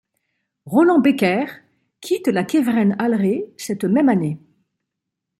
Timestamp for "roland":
0.65-1.03